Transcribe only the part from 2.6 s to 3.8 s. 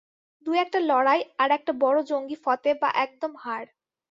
বা একদম হার।